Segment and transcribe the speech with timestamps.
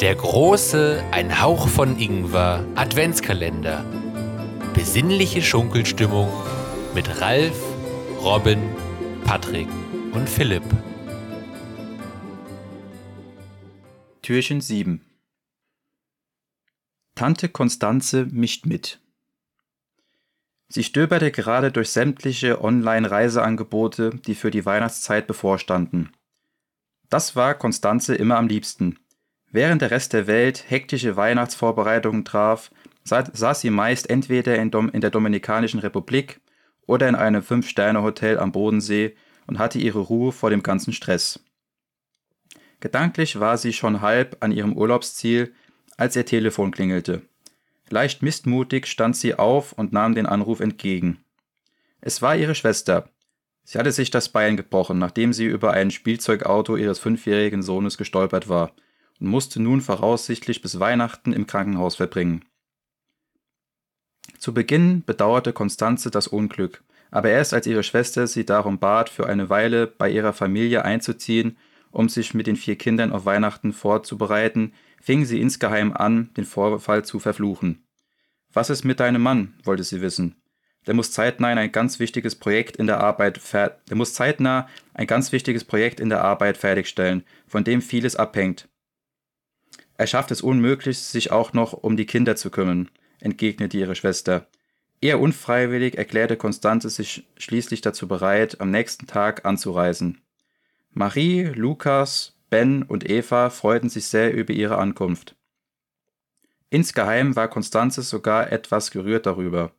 [0.00, 3.84] Der große Ein Hauch von Ingwer Adventskalender.
[4.72, 6.28] Besinnliche Schunkelstimmung
[6.94, 7.60] mit Ralf,
[8.22, 8.62] Robin,
[9.24, 9.68] Patrick
[10.12, 10.62] und Philipp.
[14.22, 15.04] Türchen 7
[17.14, 19.00] Tante Konstanze mischt mit.
[20.72, 26.12] Sie stöberte gerade durch sämtliche Online-Reiseangebote, die für die Weihnachtszeit bevorstanden.
[27.08, 28.96] Das war Konstanze immer am liebsten.
[29.50, 32.70] Während der Rest der Welt hektische Weihnachtsvorbereitungen traf,
[33.02, 36.40] saß sie meist entweder in, Dom in der Dominikanischen Republik
[36.86, 39.16] oder in einem Fünf-Sterne-Hotel am Bodensee
[39.48, 41.44] und hatte ihre Ruhe vor dem ganzen Stress.
[42.78, 45.52] Gedanklich war sie schon halb an ihrem Urlaubsziel,
[45.96, 47.22] als ihr Telefon klingelte.
[47.90, 51.18] Leicht missmutig stand sie auf und nahm den Anruf entgegen.
[52.00, 53.10] Es war ihre Schwester.
[53.64, 58.48] Sie hatte sich das Bein gebrochen, nachdem sie über ein Spielzeugauto ihres fünfjährigen Sohnes gestolpert
[58.48, 58.72] war
[59.20, 62.44] und musste nun voraussichtlich bis Weihnachten im Krankenhaus verbringen.
[64.38, 69.26] Zu Beginn bedauerte Konstanze das Unglück, aber erst als ihre Schwester sie darum bat, für
[69.26, 71.58] eine Weile bei ihrer Familie einzuziehen,
[71.90, 77.04] um sich mit den vier Kindern auf Weihnachten vorzubereiten, fing sie insgeheim an, den Vorfall
[77.04, 77.84] zu verfluchen.
[78.52, 79.54] Was ist mit deinem Mann?
[79.64, 80.36] wollte sie wissen.
[80.86, 85.30] Der muss zeitnah ein ganz wichtiges Projekt in der Arbeit der muss zeitnah ein ganz
[85.30, 88.68] wichtiges Projekt in der Arbeit fertigstellen, von dem vieles abhängt.
[89.98, 92.88] Er schafft es unmöglich, sich auch noch um die Kinder zu kümmern,
[93.20, 94.48] entgegnete ihre Schwester.
[95.02, 100.22] Eher unfreiwillig erklärte Konstanze sich schließlich dazu bereit, am nächsten Tag anzureisen.
[100.92, 105.36] Marie, Lukas, Ben und Eva freuten sich sehr über ihre Ankunft.
[106.68, 109.72] Insgeheim war Konstanze sogar etwas gerührt darüber.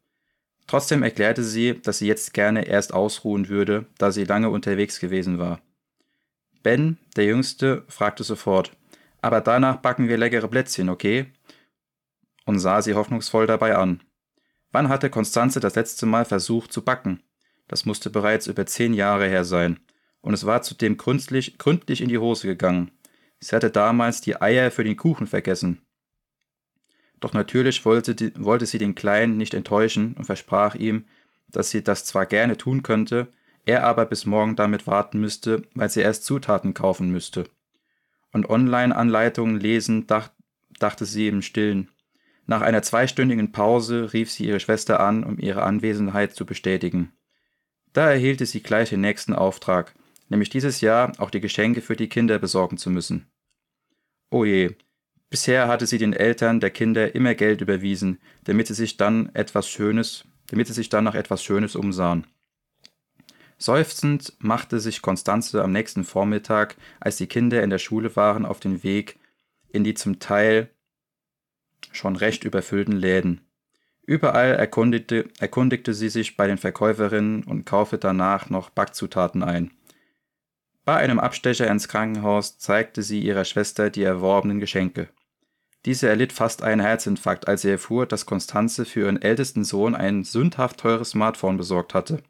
[0.68, 5.38] Trotzdem erklärte sie, dass sie jetzt gerne erst ausruhen würde, da sie lange unterwegs gewesen
[5.38, 5.62] war.
[6.64, 8.72] Ben, der Jüngste, fragte sofort,
[9.22, 11.26] aber danach backen wir leckere Plätzchen, okay?
[12.46, 14.02] Und sah sie hoffnungsvoll dabei an.
[14.72, 17.22] Wann hatte Konstanze das letzte Mal versucht zu backen?
[17.68, 19.80] Das musste bereits über zehn Jahre her sein.
[20.22, 22.92] Und es war zudem gründlich, gründlich in die Hose gegangen.
[23.40, 25.82] Sie hatte damals die Eier für den Kuchen vergessen.
[27.20, 31.06] Doch natürlich wollte, die, wollte sie den Kleinen nicht enttäuschen und versprach ihm,
[31.48, 33.28] dass sie das zwar gerne tun könnte,
[33.66, 37.46] er aber bis morgen damit warten müsste, weil sie erst Zutaten kaufen müsste
[38.32, 40.32] und Online-Anleitungen lesen, dacht,
[40.80, 41.90] dachte sie im Stillen.
[42.46, 47.12] Nach einer zweistündigen Pause rief sie ihre Schwester an, um ihre Anwesenheit zu bestätigen.
[47.94, 49.94] Da erhielt sie gleich den nächsten Auftrag,
[50.32, 53.28] nämlich dieses Jahr auch die Geschenke für die Kinder besorgen zu müssen.
[54.32, 54.76] Oh je,
[55.30, 59.70] bisher hatte sie den Eltern der Kinder immer Geld überwiesen, damit sie sich dann etwas
[59.70, 62.26] Schönes, damit sie sich dann nach etwas Schönes umsahen.
[63.58, 68.60] Seufzend machte sich Konstanze am nächsten Vormittag, als die Kinder in der Schule waren, auf
[68.60, 69.20] den Weg
[69.70, 70.70] in die zum Teil
[71.92, 73.42] schon recht überfüllten Läden.
[74.04, 79.72] Überall erkundigte, erkundigte sie sich bei den Verkäuferinnen und kaufte danach noch Backzutaten ein.
[80.84, 85.10] Bei einem Abstecher ins Krankenhaus zeigte sie ihrer Schwester die erworbenen Geschenke.
[85.86, 90.24] Diese erlitt fast einen Herzinfarkt, als sie erfuhr, dass Konstanze für ihren ältesten Sohn ein
[90.24, 92.22] sündhaft teures Smartphone besorgt hatte.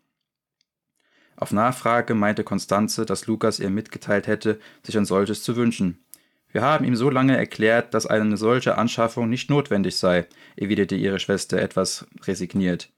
[1.36, 6.06] Auf Nachfrage meinte Konstanze, dass Lukas ihr mitgeteilt hätte, sich ein solches zu wünschen.
[6.52, 11.20] Wir haben ihm so lange erklärt, dass eine solche Anschaffung nicht notwendig sei, erwiderte ihre
[11.20, 12.92] Schwester etwas resigniert.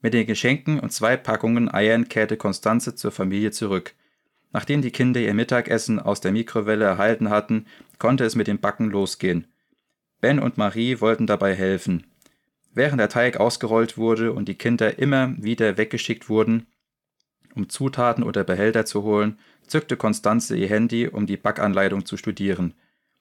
[0.00, 3.94] Mit den Geschenken und zwei Packungen Eiern kehrte Konstanze zur Familie zurück.
[4.54, 7.66] Nachdem die Kinder ihr Mittagessen aus der Mikrowelle erhalten hatten,
[7.98, 9.48] konnte es mit dem Backen losgehen.
[10.20, 12.06] Ben und Marie wollten dabei helfen.
[12.72, 16.66] Während der Teig ausgerollt wurde und die Kinder immer wieder weggeschickt wurden,
[17.56, 22.74] um Zutaten oder Behälter zu holen, zückte Konstanze ihr Handy, um die Backanleitung zu studieren.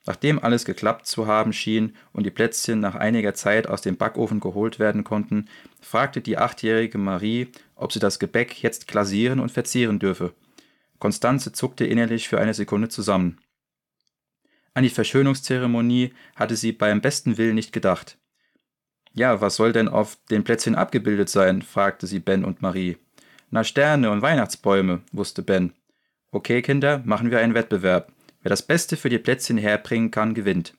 [0.06, 4.40] Nachdem alles geklappt zu haben schien und die Plätzchen nach einiger Zeit aus dem Backofen
[4.40, 5.50] geholt werden konnten,
[5.82, 10.34] fragte die achtjährige Marie, ob sie das Gebäck jetzt glasieren und verzieren dürfe.
[11.04, 13.38] Konstanze zuckte innerlich für eine Sekunde zusammen.
[14.74, 18.18] An die Verschönungszeremonie hatte sie beim besten Willen nicht gedacht.
[19.12, 21.62] Ja, was soll denn auf den Plätzchen abgebildet sein?
[21.62, 22.96] fragte sie Ben und Marie.
[23.52, 25.74] Na Sterne und Weihnachtsbäume, wusste Ben.
[26.32, 28.14] Okay, Kinder, machen wir einen Wettbewerb.
[28.42, 30.74] Wer das Beste für die Plätzchen herbringen kann, gewinnt.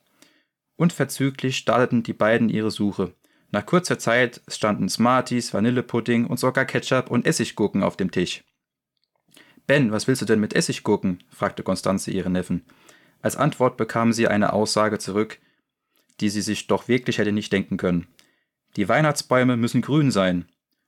[0.75, 3.13] Unverzüglich starteten die beiden ihre Suche.
[3.51, 8.43] Nach kurzer Zeit standen Smarties, Vanillepudding und sogar Ketchup und Essiggurken auf dem Tisch.
[9.67, 11.23] Ben, was willst du denn mit Essiggurken?
[11.29, 12.63] fragte Konstanze ihren Neffen.
[13.21, 15.39] Als Antwort bekam sie eine Aussage zurück,
[16.19, 18.07] die sie sich doch wirklich hätte nicht denken können.
[18.75, 20.45] Die Weihnachtsbäume müssen grün sein.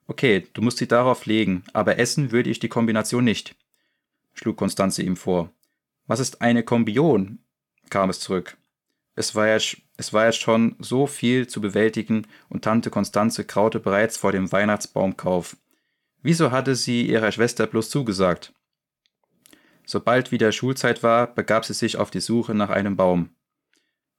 [0.08, 3.56] Okay, du musst sie darauf legen, aber essen würde ich die Kombination nicht,
[4.34, 5.52] schlug Konstanze ihm vor.
[6.06, 7.40] Was ist eine Kombion?
[7.90, 8.58] kam es zurück.
[9.16, 9.58] Es war, ja,
[9.98, 14.52] es war ja schon so viel zu bewältigen und Tante Konstanze kraute bereits vor dem
[14.52, 15.58] Weihnachtsbaumkauf.
[16.22, 18.54] Wieso hatte sie ihrer Schwester bloß zugesagt?
[19.90, 23.30] Sobald wieder Schulzeit war, begab sie sich auf die Suche nach einem Baum.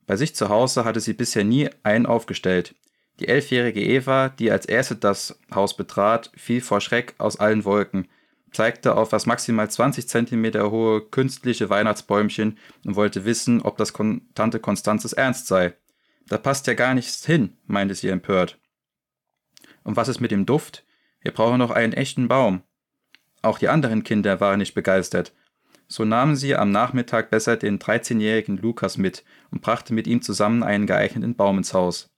[0.07, 2.75] Bei sich zu Hause hatte sie bisher nie einen aufgestellt.
[3.21, 8.09] Die elfjährige Eva, die als erste das Haus betrat, fiel vor Schreck aus allen Wolken,
[8.51, 12.57] zeigte auf das maximal 20 Zentimeter hohe künstliche Weihnachtsbäumchen
[12.87, 15.75] und wollte wissen, ob das Kon Tante Konstanzes Ernst sei.
[16.29, 18.59] Da passt ja gar nichts hin, meinte sie empört.
[19.85, 20.87] Und was ist mit dem Duft?
[21.21, 22.63] Wir brauchen noch einen echten Baum.
[23.43, 25.35] Auch die anderen Kinder waren nicht begeistert.
[25.91, 30.63] So nahmen sie am Nachmittag besser den 13-jährigen Lukas mit und brachte mit ihm zusammen
[30.63, 32.11] einen geeigneten Baum ins Haus.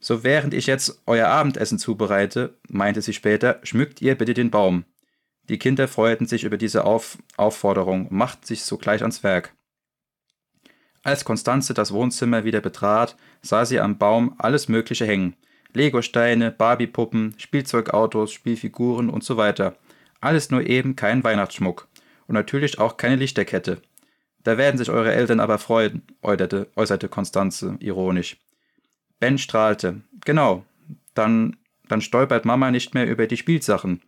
[0.00, 4.84] So während ich jetzt euer Abendessen zubereite, meinte sie später, schmückt ihr bitte den Baum.
[5.48, 9.54] Die Kinder freuten sich über diese Auf Aufforderung und machten sich sogleich ans Werk.
[11.04, 15.36] Als Konstanze das Wohnzimmer wieder betrat, sah sie am Baum alles Mögliche hängen.
[15.74, 19.76] Legosteine, Barbiepuppen, Spielzeugautos, Spielfiguren und so weiter.
[20.20, 21.88] Alles nur eben kein Weihnachtsschmuck
[22.26, 23.80] und natürlich auch keine Lichterkette.
[24.42, 28.36] Da werden sich eure Eltern aber freuen, äußerte, äußerte Konstanze ironisch.
[29.18, 30.02] Ben strahlte.
[30.24, 30.64] Genau,
[31.14, 31.56] dann,
[31.88, 34.02] dann stolpert Mama nicht mehr über die Spielsachen.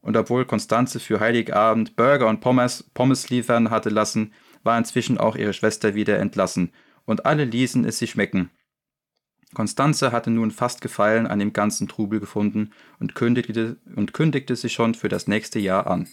[0.00, 4.32] Und obwohl Konstanze für Heiligabend Burger und Pommes, Pommes liefern hatte lassen,
[4.62, 6.72] war inzwischen auch ihre Schwester wieder entlassen,
[7.04, 8.50] und alle ließen es sich schmecken.
[9.52, 12.70] Konstanze hatte nun fast Gefallen an dem ganzen Trubel gefunden
[13.00, 16.06] und kündigte, und kündigte sich schon für das nächste Jahr an.